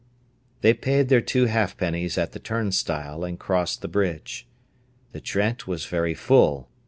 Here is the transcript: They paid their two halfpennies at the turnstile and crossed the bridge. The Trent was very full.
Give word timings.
They 0.61 0.73
paid 0.73 1.09
their 1.09 1.21
two 1.21 1.45
halfpennies 1.45 2.17
at 2.17 2.31
the 2.31 2.39
turnstile 2.39 3.23
and 3.23 3.37
crossed 3.37 3.83
the 3.83 3.87
bridge. 3.87 4.47
The 5.11 5.21
Trent 5.21 5.67
was 5.67 5.85
very 5.85 6.15
full. 6.15 6.67